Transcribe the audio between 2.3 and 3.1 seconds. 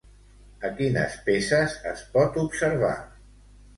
observar?